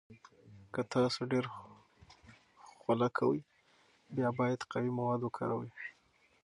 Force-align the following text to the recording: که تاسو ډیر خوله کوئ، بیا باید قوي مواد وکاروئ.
که 0.73 0.81
تاسو 0.93 1.19
ډیر 1.31 1.45
خوله 2.79 3.07
کوئ، 3.17 3.39
بیا 4.15 4.29
باید 4.39 4.61
قوي 4.71 4.91
مواد 4.97 5.21
وکاروئ. 5.23 5.69